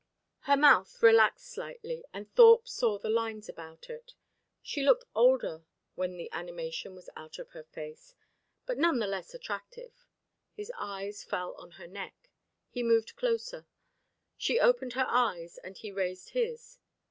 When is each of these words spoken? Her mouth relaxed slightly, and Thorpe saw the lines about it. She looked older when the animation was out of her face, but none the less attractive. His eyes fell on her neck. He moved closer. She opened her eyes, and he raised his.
Her 0.39 0.57
mouth 0.57 1.03
relaxed 1.03 1.45
slightly, 1.45 2.03
and 2.11 2.27
Thorpe 2.33 2.67
saw 2.67 2.97
the 2.97 3.07
lines 3.11 3.47
about 3.47 3.87
it. 3.87 4.15
She 4.63 4.81
looked 4.81 5.05
older 5.13 5.63
when 5.93 6.17
the 6.17 6.27
animation 6.31 6.95
was 6.95 7.07
out 7.15 7.37
of 7.37 7.51
her 7.51 7.63
face, 7.65 8.15
but 8.65 8.79
none 8.79 8.97
the 8.97 9.05
less 9.05 9.35
attractive. 9.35 10.07
His 10.53 10.71
eyes 10.75 11.23
fell 11.23 11.53
on 11.53 11.73
her 11.77 11.85
neck. 11.85 12.31
He 12.67 12.81
moved 12.81 13.15
closer. 13.15 13.67
She 14.37 14.59
opened 14.59 14.93
her 14.93 15.05
eyes, 15.07 15.59
and 15.59 15.77
he 15.77 15.91
raised 15.91 16.31
his. 16.31 16.79